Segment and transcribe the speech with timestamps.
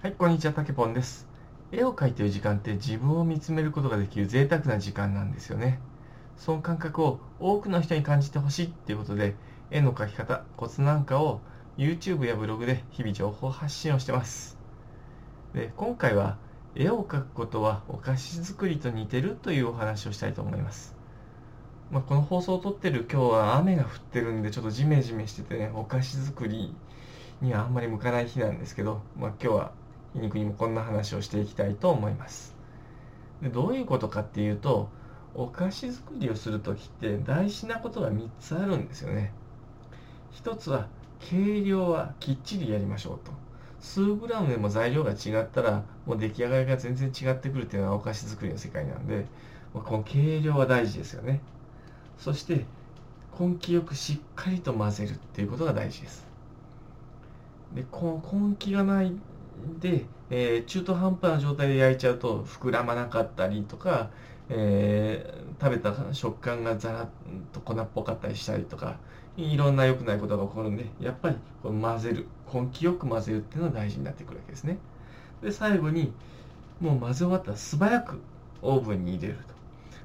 [0.00, 1.26] はい、こんにちは、たけぽんです。
[1.72, 5.80] 絵を描いている時間って自分を見つめることができる贅沢な時間なんですよね。
[6.36, 9.34] その感覚を多くの人に感じてほしいっていうことで、
[9.72, 11.40] 絵の描き方、コツなんかを
[11.76, 14.56] YouTube やブログで日々情報発信をしてます。
[15.52, 16.38] で、今回は
[16.76, 20.94] 絵を描くことはお菓子作りと似てるというお話をしたいと思います。
[21.90, 26.72] まあ、この放送を撮ってる今日は雨が降ってるんでちょっとジメジメしててね、お菓子作り
[27.40, 29.72] にはあんまり向かない日なんですけど、まあ、今日は
[30.18, 32.54] 皮肉にもこんな話をしていきたいと思います。
[33.42, 34.88] でどういうことかっていうと
[35.34, 39.32] お菓子作りをする時って大事なことが3つあるんですよね。
[40.32, 40.88] 1つは
[41.20, 43.32] 計量はきっちりやりましょうと。
[43.80, 49.26] 数グラムでも材料が違ったらもう出来上がりが全然違ってくるっていうのはお菓子作りの世界なんで
[49.72, 51.40] この計量は大事ですよね。
[52.18, 52.64] そして
[53.38, 56.26] 根気よくしっかりと混ぜるっていうことが大事です。
[57.74, 59.12] でこ根気がない
[59.80, 64.10] で、えー中途半端な状態で焼いちゃうと膨らまなかったりとか、
[64.48, 67.08] えー食べた食感がザラッ
[67.52, 68.96] と粉っぽかったりしたりとか
[69.36, 74.78] いろんな良くないことが起こるんでやっぱりこの混ぜる根気よく混ぜるっていうのが大事になってくるわけですね。
[75.42, 76.12] で最後に
[76.80, 78.20] もう混ぜ終わったら素早く
[78.62, 79.54] オーブンに入れると。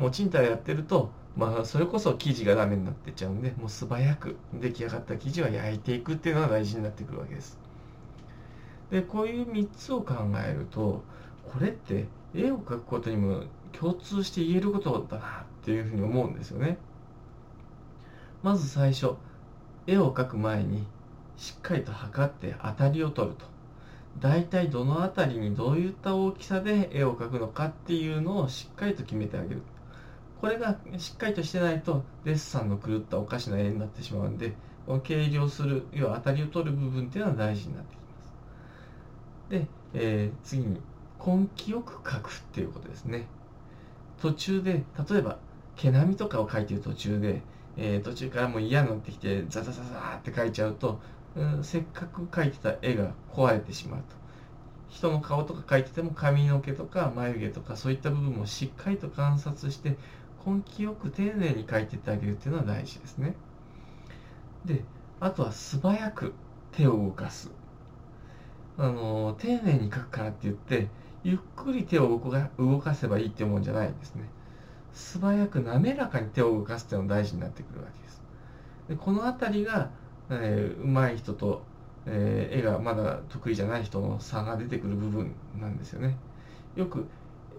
[0.00, 7.58] もう賃貸やってるとまあそれこそ生地がダメになってっちゃうんでもう素早く出来上がった生地は焼いていくっていうのが大事になってくるわけです。
[8.90, 10.14] でこういう3つを考
[10.46, 11.02] えると
[11.50, 16.78] これって絵を描くことにも共通して言えることだなっていうふうに思うんですよね。
[18.42, 19.14] まず最初
[19.86, 20.86] 絵を描く前に
[21.36, 23.46] しっかりと測って当たりを取ると。
[24.20, 29.62] 大体どの辺りにどういった大きさで絵を描くのかっていうのをしっかりと決めてあげる。
[30.40, 34.52] これがしっかりとしてないとデッサンの狂ったおかしな絵になってしまうんで
[34.84, 38.03] この計量する要は当たりを取る部分っていうのは大事になってきます。
[39.48, 40.80] で、えー次に
[41.24, 43.26] 根気よく描くっていうことですね。
[44.18, 45.38] 途中で例えば
[45.76, 47.42] 毛並みとかを描いてる途中で、
[47.76, 51.00] えー途中からもう嫌になってきてザザザザって描いちゃうと、
[51.36, 54.16] うんせっかく描いてた絵が壊れてしまうと。
[54.88, 59.96] 人の顔とか描いてても髪の毛とか眉毛とかそういった部分もしっかりと観察して
[60.46, 63.34] 根気よく丁寧に描いてってあげるっていうのは大事ですね。
[64.64, 64.84] で
[65.20, 66.34] あとは素早く
[66.72, 67.50] 手を動かす。
[68.76, 70.88] あの丁寧に描くからって言って
[71.22, 74.28] ゆっくり手を動か動かせばいいってもんじゃないんですね。
[74.92, 78.22] 素早く滑らかに手を動かすっていうのが大事になってくるわけです。
[78.88, 79.90] でこの辺りが、
[80.30, 81.62] えー上手い人と、
[82.06, 86.18] えー絵がまだ得意じゃない人の差が出てくる部分なんですよね。
[86.76, 87.06] よく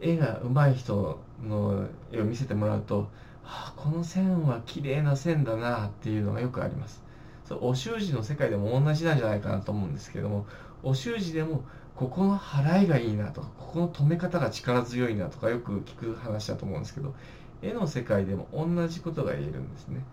[0.01, 3.11] 絵が上手い人の絵を見せてもらうと、
[3.43, 7.04] はあ、この線は綺麗な線だなっていうのがよくあります。
[7.45, 10.47] そうお習字の世界でも同じなんじゃないかなと思うんですけども
[10.83, 11.63] お習字でも
[11.95, 17.15] ここの払いがいいなとかここの止め方が力強いなとかよく聞く話だと思うんですけど
[17.61, 20.05] 絵の世界でも同じことが言えるんですね。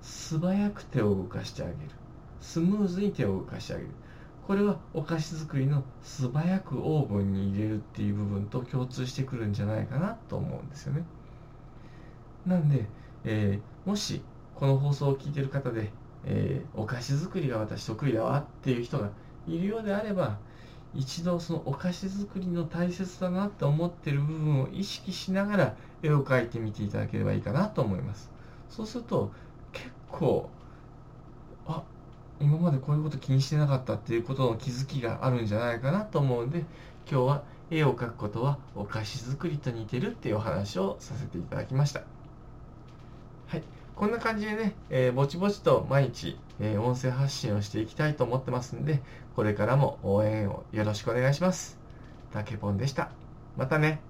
[0.00, 1.78] 素早く手を動かしてあげる。
[2.40, 3.90] スムーズに手を動かしてあげる。
[4.42, 11.04] これはお菓子作りの素早くオーブンに入れるっていう部分と共通してくるんじゃないかなと思うんですよね。
[12.46, 12.88] なんで、
[13.24, 15.92] えーもしこの放送を聞いてる方で、
[16.26, 19.08] えーお菓子作りが私得意だわっていう人が
[19.46, 20.38] いるようであれば
[20.94, 28.30] 一度そのお菓子作りの大切だなと思ってる部分を意識しながら絵を描いてみていただければいいかなと思います。
[28.70, 29.30] そうすると
[29.72, 30.48] 結構
[31.66, 31.82] あ
[32.40, 36.60] 今までこういうこと気にしてなかったっていうことの気づきがあるんじゃないかなと思うんで
[37.10, 42.15] 今日は絵を描くことはお菓子作りと似てるっていうお話をさせていただきました。
[43.96, 49.02] こんな感じでね、えーぼちぼちと毎日、えー音声発信をしていきたいと思ってますんで
[49.34, 51.80] これからも応援をよろしくお願いします。
[52.30, 53.10] たけぽんでした。
[53.56, 54.05] またね。